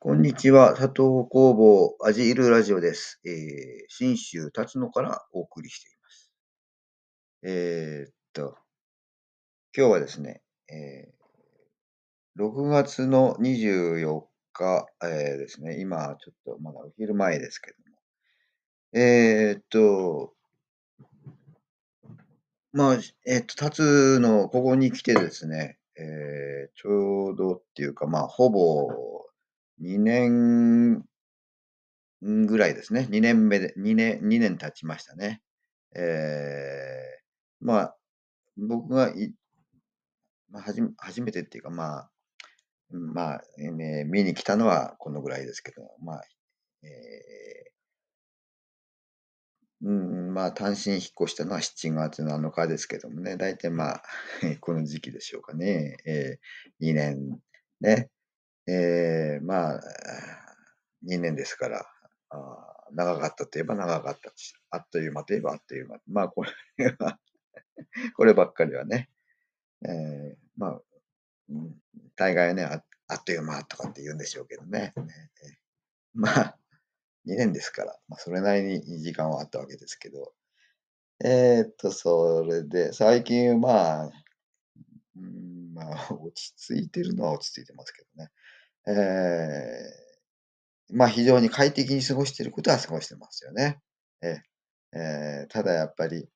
[0.00, 0.76] こんにちは。
[0.76, 3.20] 佐藤工房アジールラジオです。
[3.26, 3.32] えー、
[3.88, 6.30] 新州辰野からお送りしています。
[7.42, 8.56] えーっと、
[9.76, 10.40] 今日はですね、
[10.70, 14.22] えー、6月の24
[14.52, 20.32] 日、えーですね、今ちょっとまだお昼前ですけども、えーっと、
[22.72, 22.94] まあ、
[23.26, 29.17] えーっと、辰野、ここに来てですね、えーちょうどっていうか、まあ、ほぼ
[29.80, 30.28] 2
[31.00, 31.04] 年
[32.22, 33.06] ぐらいですね。
[33.10, 35.42] 2年目で、2年、2年経ちましたね。
[35.94, 37.96] えーまあ、
[38.56, 39.32] 僕がい、
[40.50, 42.10] まあ、はじ初めてっていうか、まあ、
[42.90, 46.22] まあ、えー見に来たのはこのぐらいですけど、まあ、
[46.82, 47.68] えー
[49.80, 54.02] うん、まあ、単身引っ越したのは7月7日ですけどもね、大体まあ、
[54.60, 55.96] この時期でしょうかね。
[56.04, 57.38] えー、2年
[57.80, 58.10] ね。
[58.68, 59.80] えー、まあ、
[61.06, 61.86] 2年ですから、
[62.30, 65.98] あー長かったといえば長かったし、あっという間といえばあっという間。
[66.06, 66.44] まあ、こ
[66.76, 67.18] れは、
[68.16, 69.08] こればっかりはね。
[69.86, 70.80] えー、まあ、
[71.50, 71.74] うん
[72.16, 74.92] 大概ねあ、あっという間とかって言うんでしょうけどね。
[74.96, 75.52] ねえー
[76.14, 76.58] まあ、
[77.26, 80.32] 2年ですから、まあ、それなりに時間はあったわけですけど。
[81.24, 84.10] えーっと、それで、最近、まあ、
[85.16, 88.30] うん、まあ、落ち着いてるのは落ち着いてますけどね。
[88.88, 93.80] えーまあ、非常に快適に過ごしていることは過ごしてますよね。
[94.22, 96.28] えーえーただやっぱり、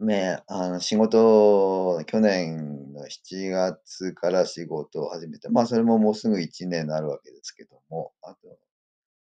[0.00, 8.58] ね、あの仕事、去年の7月から仕事を始めて、まあ、それももうすぐ1年になるわけですけども、あと、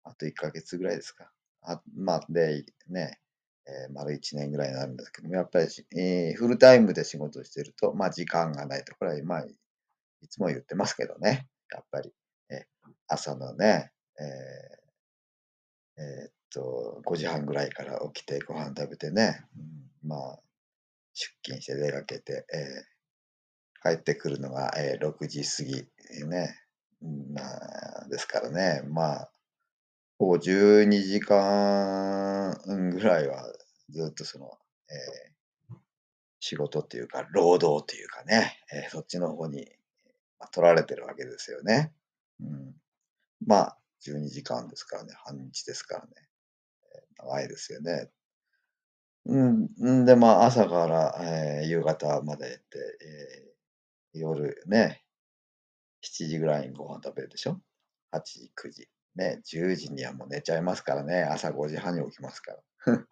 [0.04, 1.32] あと1ヶ月ぐらいですか。
[1.62, 3.20] あまあ、で、ね、
[3.68, 5.68] えー丸1年ぐらいになるんですけども、やっぱり、
[5.98, 8.94] えーフルタイムで仕事をしてると、まあ、時間がないと。
[8.96, 9.46] これは、まあ、
[10.22, 12.14] いつも言ってますけどね、やっぱり。
[12.50, 12.66] え
[13.08, 19.46] 朝のね、えーえーっと、5時半ぐらいから起きてご飯食べてね、
[20.04, 20.40] うん、まあ、
[21.14, 22.98] 出勤して出かけて、えー
[23.84, 25.74] 帰ってくるのが、えー6時過ぎ、
[26.28, 26.56] ね、
[27.34, 29.32] まあ、ですからね、まあ、
[30.18, 33.44] ほぼ12時間ぐらいは
[33.90, 34.58] ずっとその、
[34.90, 35.38] えー
[36.40, 39.68] 仕事っていうか、労働っていうかね、えーそっちの方に
[40.52, 41.94] 取られてるわけですよね。
[42.40, 42.76] うん、
[43.46, 46.12] まあ、12時間ですからね、半日ですからね、
[47.18, 48.10] 長いですよね。
[49.26, 52.58] うん、で、まあ、朝から、えー夕方までって、
[53.02, 55.04] えー夜ね、
[56.04, 57.60] 7時ぐらいにご飯食べるでしょ
[58.12, 58.90] ?8 時、9時。
[59.16, 62.54] ね、10時にはもう寝ちゃいますからね、朝5時半に起きますか
[62.86, 63.08] ら。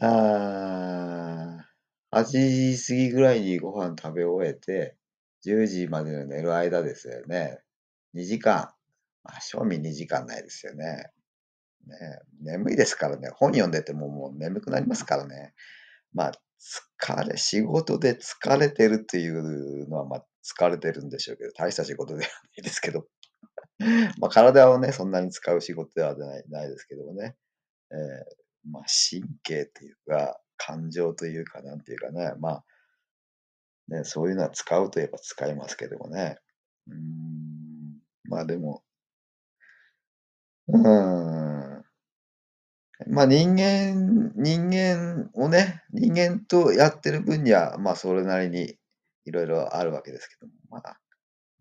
[0.00, 2.24] あー8
[2.76, 4.96] 時過ぎぐらいにご飯食べ終えて、
[5.46, 7.60] 10時までの寝る間ですよね。
[8.14, 8.70] 2時間。
[9.24, 11.10] まあ、正味2時間ないですよね。
[11.86, 11.96] ね
[12.42, 13.30] 眠いですからね。
[13.34, 15.54] 本読んでてももう眠くなりますからね。
[16.12, 16.32] まあ、
[17.00, 23.06] 疲れ、仕事で疲れてるっていうのは、まあ、疲れてるんでしょうけど、大した仕事ではないですけど。
[24.18, 27.36] まあ、体をね、そんなに使う仕事ではないないですけどもね。
[27.90, 27.98] えー
[28.70, 32.64] まあ、神経っていうか、感情というか、なんていうかね、まあ、
[33.88, 36.38] ね、そういうのは使うといえば使いますけどもね。
[36.88, 38.82] うん、まあでも、
[40.68, 41.84] うん、
[43.06, 48.76] まあ人間、人間をね、人間とやってる分には、まあそれなりに
[49.24, 51.00] いろいろあるわけですけども、まあ、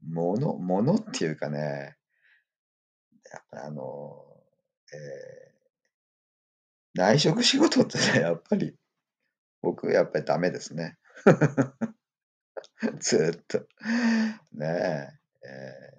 [0.09, 1.95] もの、ものっていうかね、
[3.31, 4.23] やっぱあの、
[4.93, 5.57] えー
[6.93, 8.75] 内職仕事ってね、やっぱり、
[9.61, 10.97] 僕やっぱりダメですね。
[12.99, 13.59] ずっと。
[14.53, 15.97] ねえ、えー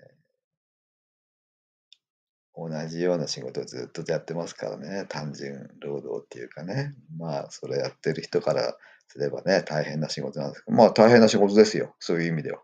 [2.54, 5.06] 同じような仕事をずっとやってますからね。
[5.08, 6.94] 単純労働っていうかね。
[7.16, 11.94] まあ、それやってる人からすればね、大変な仕事なんですけど、まあ大変な仕事ですよ。
[12.00, 12.60] そういう意味では。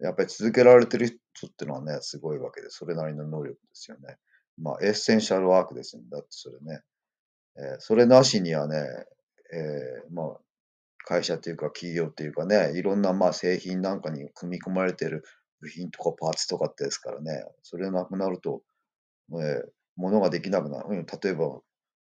[0.00, 4.16] やっぱり続けられてる人っていうのはね、すごいわけで、それなりの能力ですよね。
[4.58, 6.02] まあ、エッセンシャルワークですよ。
[6.10, 6.82] だってそれね。
[7.56, 8.76] えーそれなしにはね、
[9.52, 10.40] えーまあ、
[11.12, 15.24] 会社っていうか企業っていうかね、いろんなまあ製品なんかに組み込まれてる
[15.60, 18.62] 部品とかパーツとかってですからね、それなくなると、
[19.32, 21.06] えー物ができなくなる。
[21.22, 21.60] 例えば、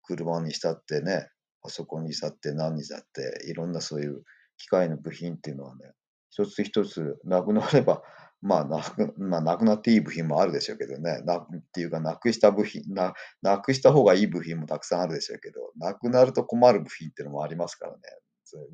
[0.02, 1.28] 車にしたってね、
[1.62, 4.22] パソコンにしたって何にしたって、いろんなそういう
[4.56, 5.92] 機械の部品っていうのはね、
[6.30, 8.02] 一つ一つなくなれば、
[8.40, 17.98] まあなく、まあ、なくなっていい部品もあるでしょうけどね、なっていうか、なくした部品、な、なくした方がいい部品もたくさんあるでしょうけど、なくなると困る部品っていうのもありますからね、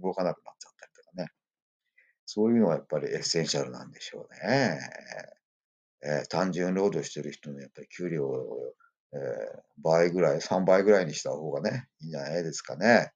[0.03, 1.29] 動かなくなっちゃったりとかね。
[2.27, 4.79] そういうのはやっぱり essential なんでしょうね。
[6.03, 8.75] えー、単純労働してる人のやっぱり給料を、
[9.13, 13.13] えー、倍ぐらい、3倍ぐらいにした方がね、いいんじゃないですかね。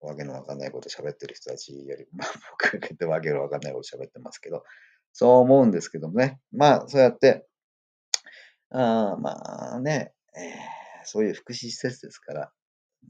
[0.00, 4.64] わけのわかんないこと喋ってる人たちより、ま あ僕がわけのわかんないこと喋ってますけど、
[5.12, 6.40] そう思うんですけどもね。
[6.52, 7.46] まあそうやって、
[8.70, 12.52] あまあね、えー、そういう福祉施設ですから、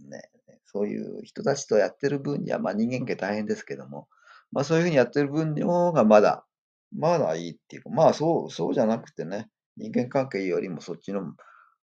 [0.09, 0.23] ね、
[0.71, 4.09] そういう人たちとやってる分には、まあ人間系大変ですけども、
[4.53, 6.45] まあそういうふうにやってる分の方がまだ、
[6.95, 11.35] まだいいっていうか、まあそう、そうじゃなくてね、人間関係よりもそっちの、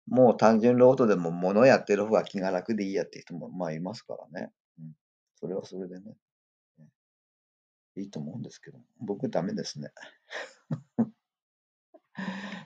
[0.08, 4.52] もう単純労働でも物やってる方が気が楽でいいやっていう人もまあいますからね。
[4.80, 4.92] うん。
[5.40, 6.16] それはそれでね。
[7.96, 9.92] いいと思うんですけど、僕ダメですね。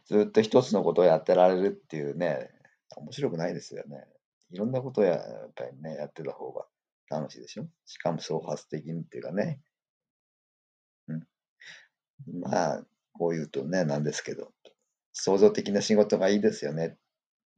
[0.05, 2.49] ずっと一つのことをやってられるっていうね、
[2.95, 4.07] 面白くないですよね。
[4.51, 5.17] いろんなことや、や
[5.47, 6.65] っぱりね、やってた方が
[7.09, 7.67] 楽しいでしょ？
[7.85, 9.61] しかも創発的にっていうかね。
[11.07, 11.27] うん。
[12.41, 12.83] まあ、
[13.13, 14.51] こう言うとね、なんですけど、
[15.13, 16.97] 創造的な仕事がいいですよね。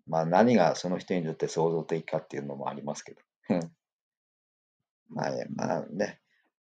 [0.08, 3.22] まあ何がその人にとって創造的かっていうのもありますけど。
[5.10, 6.22] まあ、まあね、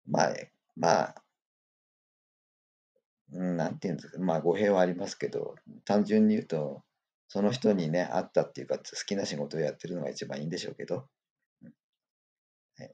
[0.06, 0.34] まあ、
[0.76, 1.22] まあ、
[3.32, 6.82] うん、なんていうんですか、まあ語弊はありますけど、単純に言うと、
[7.32, 11.06] その人にね、会ったっていうか、好きな仕事をやってるのが一番いいんでしょうけど、
[12.80, 12.90] え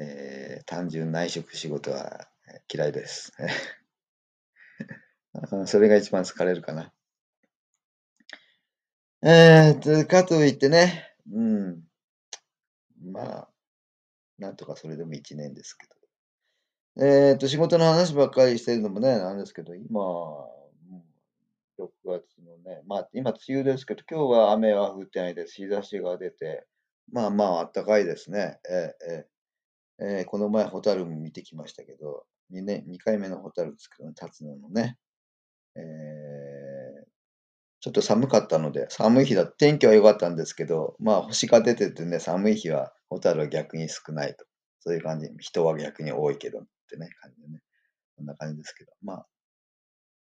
[0.00, 2.26] えー、単純内職仕事は
[2.68, 3.32] 嫌いです。
[5.66, 6.92] それが一番疲れるかな。
[9.22, 11.84] えーと、かといってね、うん。
[13.00, 13.48] まあ、
[14.38, 15.86] なんとかそれでも一年ですけ
[16.96, 17.06] ど。
[17.06, 20.00] えっと、仕事の話ばっかりしてるのもね、なんですけど、今、
[21.78, 25.54] 6月のね、まあ、今、梅雨ですけど、今日は雨は降ってないです。
[25.56, 26.66] 日差しが出て、
[27.12, 28.58] まあまあ、暖かいですね。
[28.68, 34.98] えー、え、え、この前、ホタルも見てきましたけど、2, 年2回目のホタルつくの、立つのもね、
[35.76, 37.06] えー、
[37.80, 44.44] ちょっと寒かったので、寒い日だ、天気は良かったんですけど、まあ、星が出ててね、寒い日は、ホタルは逆に少ないと。
[44.80, 45.28] そういう感じ。
[45.38, 47.60] 人は逆に多いけどってね、感じでね。
[48.16, 48.92] こんな感じですけど。
[49.02, 49.26] まあ、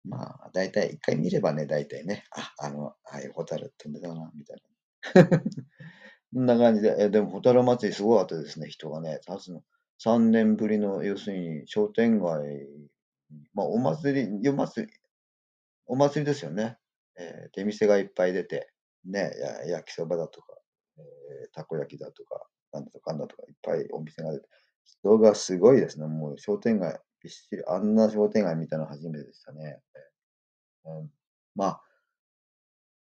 [0.07, 4.61] まあ、大体一回見ればね、大体ね、あ、あの、ああいうホタル飛んでたな、みたい
[5.15, 5.29] な。
[6.33, 9.19] こんな感じで、えでも、ホタル祭りすごかったですね、人がね。
[9.25, 9.63] たつの
[10.03, 12.67] 3年ぶりの、要するに商店街、
[13.53, 14.93] まあ、お祭り、夜祭り、
[15.87, 16.77] お祭りですよね。
[17.17, 18.71] えー、出店がいっぱい出て、
[19.05, 19.31] ね、
[19.65, 20.55] や焼きそばだとか、
[20.97, 24.47] えー、たこ焼きだとか、なんだとかんだとか、いっぱいお店が出て、
[25.01, 26.07] 人がすごいですね。
[26.07, 29.81] もう商店街、びっしり、あんな商店街見たの初めてでしたね。
[30.85, 31.11] うん、
[31.55, 31.81] まあ、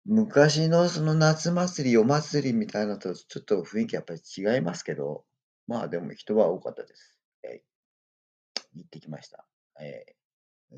[0.05, 5.25] 昔のその夏祭り、夜祭りみたいなのとちょっと雰囲気やっぱり違いますけど、
[5.67, 7.19] まあでも人は多かったです。
[7.43, 9.45] えー、行ってきました。
[9.81, 10.77] えー、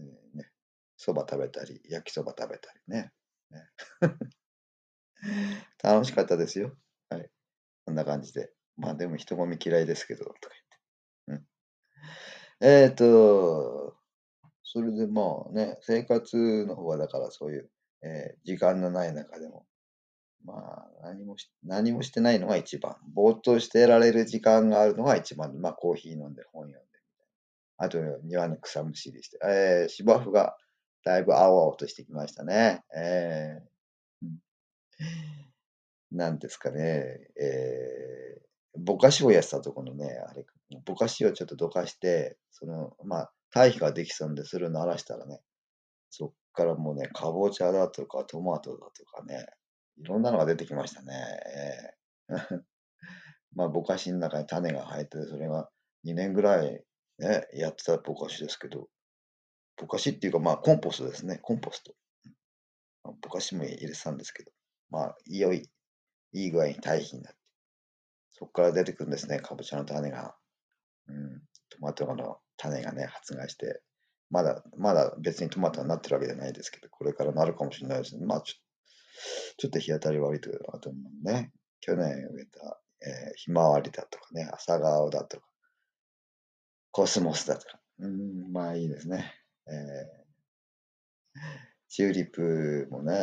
[0.96, 3.12] そば食べたり、焼きそば食べたりね。
[3.50, 3.68] ね
[5.82, 6.74] 楽しかったですよ。
[7.10, 7.30] はい。
[7.84, 8.50] こんな感じで。
[8.78, 10.75] まあでも人混み嫌いですけど、とか言って。
[12.60, 13.94] えっ、ー、と、
[14.62, 17.70] それでまあね、生活の方はだからそういう、
[18.02, 19.66] えー、時間のない中でも、
[20.44, 22.96] まあ何もし、何もしてないのが一番。
[23.12, 25.60] ぼーっとしてられる時間があるのが一番。
[25.60, 26.78] まあコーヒー飲んで本読んで
[27.78, 28.12] みたいな。
[28.12, 30.56] あと庭の草むしりして、えー、芝生が
[31.04, 32.84] だいぶ青々としてきましたね。
[32.96, 38.40] えー、なんですかね、えー、
[38.78, 40.44] ぼかしをやってたところのね、あれ、
[40.84, 45.40] ぼかしをちょっとどかして、その、まあ、堆肥ができそうで、それを鳴らしたらね、
[46.10, 49.46] そっからもうね、かぼちゃだとか、トマトだとかね、
[49.98, 51.14] いろんなのが出てきましたね。
[53.54, 55.70] まあ、ぼかしの中に種が生えて、それが
[56.04, 56.84] 2年ぐらい
[57.18, 58.88] ね、やってたぼかしですけど、
[59.76, 61.38] ぼかしっていうか、まあ、コンポストですね。
[61.42, 61.94] コンポスト。
[63.22, 64.50] ぼかしも入れてたんですけど、
[64.90, 65.70] まあ、いよい、
[66.32, 67.38] いい具合に堆肥になって、
[68.38, 70.36] そこから出てくるんですね、かぼちゃの種が。
[71.08, 71.40] うん、
[71.70, 73.80] トマトの種がね、発芽して、
[74.28, 78.26] まだ、まだ別にトマトになってるわけじゃないですけど、これからなるかもしれないですね。
[78.26, 78.54] まあ、ちょ
[79.56, 81.50] ちょっと日当たり悪いというかと思うね。
[81.80, 85.46] 去年植えた、えー、ひまわりだとかね、朝顔だとか、
[86.90, 87.80] コスモスだとか。
[88.00, 89.32] うん、まあいいですね。
[89.66, 89.74] えー、
[91.88, 93.14] チューリップもね、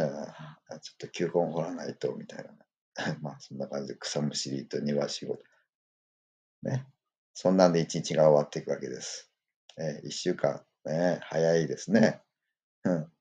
[0.82, 2.52] ちょっと球根掘らないと、みたいな。
[3.22, 5.44] まあ、そんな感じで草むしりと庭仕事。
[6.64, 6.86] ね。
[7.34, 9.32] そんなんで一日が終わっていくわけです。
[9.78, 12.22] え、一週間、ね、早いですね。
[12.84, 13.12] うん。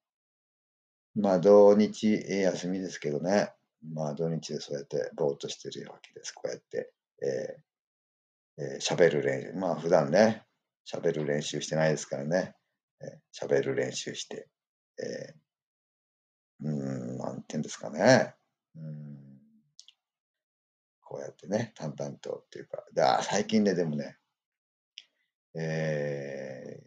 [1.14, 3.52] まあ、土日、休みですけどね。
[3.82, 6.32] まあ、土日でそうやってぼーっとしてるわけです。
[6.32, 9.52] こうやって、えー、えー、喋る練習。
[9.54, 10.44] まあ、普段ね、
[10.86, 12.54] 喋る練習してないですからね。
[13.00, 14.48] え、喋る練習して、
[14.98, 18.34] えー、うん、なんて言うんですかね。
[18.76, 19.21] うん。
[21.12, 24.16] こうやってね、淡々とっていうか、で、あ、最近ね、でもね
[25.54, 26.82] ええ、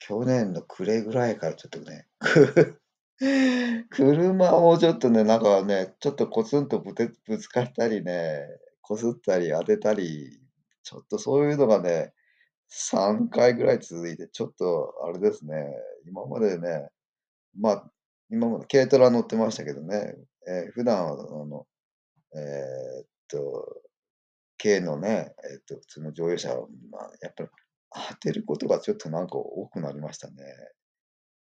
[0.00, 2.08] 去年の暮れぐらいからちょっとね、
[3.90, 8.48] 車をちょっとね、なんかね、ちょっとコツンとぶてぶつかったりね、
[8.82, 10.40] こすったり当てたり、
[10.82, 12.12] ちょっとそういうのがね、
[12.68, 15.54] 3回ぐらい続いて、ちょっとあれですね、
[16.04, 16.88] 今までね、
[17.56, 17.90] まあ、
[18.28, 20.16] 今まで軽トラ乗ってましたけどね、
[20.48, 21.64] ええ、普段はあの、
[22.34, 23.82] えーっと、
[24.62, 27.48] 軽のね、えっと、普通の乗用車を、まあ、やっぱり
[28.10, 30.34] 当てることがちょっとなんか多くなりましたね。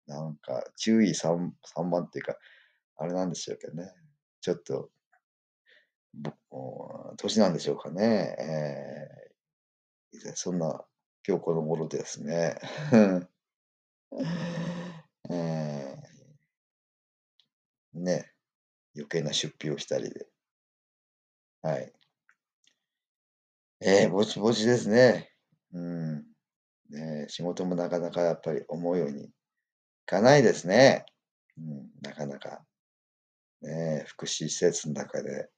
[0.08, 2.36] なんか注意さん散漫っていうか、
[2.98, 3.92] あれなんでしょうけどね。
[4.42, 4.90] ちょっと、
[7.18, 8.36] 年なんでしょうかね。
[8.40, 10.86] ええ、そんな
[11.28, 12.58] 今日この頃ですね。
[15.30, 15.98] ええ。
[17.94, 18.32] ね、
[18.96, 20.28] 余計な出費をしたりで。
[21.64, 21.94] はい。
[23.82, 25.30] ええ、ぼちぼちですね。
[25.74, 26.24] うん。
[26.90, 29.32] ね、仕事もなかなかやっぱり思うようにい
[30.06, 31.06] かないですね。
[31.58, 32.64] うん、なかなか。
[33.62, 35.50] ね、福祉施設ん中で、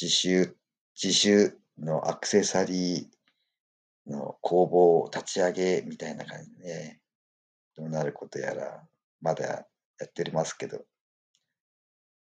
[0.00, 0.56] 自習
[1.02, 7.00] 自習のアクセサリーの工房を立ち上げみたいな感じでね、
[7.76, 8.82] どうなることやら、
[9.22, 10.84] まだやっておりますけど。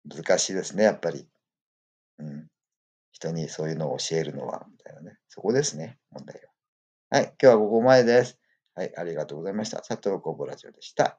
[0.06, 1.28] 難しいですね、やっぱり。
[2.18, 2.48] うん。
[3.12, 5.18] 人にそういうのを教えるのはみたいなね。
[5.28, 6.50] そこですね、問題は。
[7.10, 8.38] はい、今日はここまでです。
[8.74, 9.78] はい、ありがとうございました。
[9.78, 11.18] 佐藤工房ラジオでした。